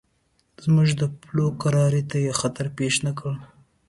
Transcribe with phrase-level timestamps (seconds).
[0.63, 3.33] زموږ د پولو کرارۍ ته یې خطر پېښ نه کړ.